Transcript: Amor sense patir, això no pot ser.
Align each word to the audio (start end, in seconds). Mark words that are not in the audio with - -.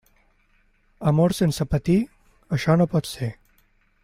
Amor 1.11 1.35
sense 1.41 1.69
patir, 1.75 1.99
això 2.59 2.79
no 2.83 2.89
pot 2.95 3.15
ser. 3.15 3.35